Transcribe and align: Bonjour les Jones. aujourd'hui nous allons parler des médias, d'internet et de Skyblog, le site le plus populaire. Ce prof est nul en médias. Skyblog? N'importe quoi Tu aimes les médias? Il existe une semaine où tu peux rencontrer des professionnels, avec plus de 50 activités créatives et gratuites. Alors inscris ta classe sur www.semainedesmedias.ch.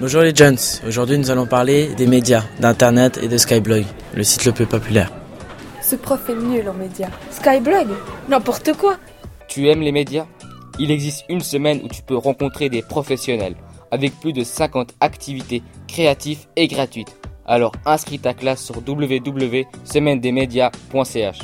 Bonjour 0.00 0.22
les 0.22 0.34
Jones. 0.34 0.56
aujourd'hui 0.86 1.18
nous 1.18 1.30
allons 1.30 1.46
parler 1.46 1.94
des 1.94 2.06
médias, 2.08 2.42
d'internet 2.58 3.18
et 3.22 3.28
de 3.28 3.36
Skyblog, 3.38 3.84
le 4.14 4.24
site 4.24 4.44
le 4.44 4.50
plus 4.52 4.66
populaire. 4.66 5.10
Ce 5.82 5.96
prof 5.96 6.28
est 6.28 6.34
nul 6.34 6.68
en 6.68 6.74
médias. 6.74 7.08
Skyblog? 7.30 7.86
N'importe 8.28 8.72
quoi 8.76 8.96
Tu 9.46 9.68
aimes 9.68 9.82
les 9.82 9.92
médias? 9.92 10.26
Il 10.78 10.90
existe 10.90 11.24
une 11.28 11.40
semaine 11.40 11.80
où 11.84 11.88
tu 11.88 12.02
peux 12.02 12.16
rencontrer 12.16 12.68
des 12.68 12.82
professionnels, 12.82 13.54
avec 13.92 14.18
plus 14.20 14.32
de 14.32 14.42
50 14.42 14.94
activités 15.00 15.62
créatives 15.86 16.46
et 16.56 16.66
gratuites. 16.66 17.14
Alors 17.46 17.70
inscris 17.86 18.18
ta 18.18 18.34
classe 18.34 18.64
sur 18.64 18.76
www.semainedesmedias.ch. 18.86 21.38